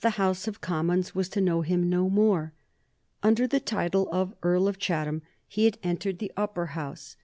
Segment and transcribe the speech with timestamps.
[0.00, 2.52] The House of Commons was to know him no more.
[3.22, 7.14] Under the title of Earl of Chatham he had entered the Upper House.